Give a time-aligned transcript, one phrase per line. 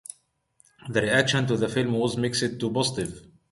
[0.89, 3.23] The reaction to the film was mixed to positive.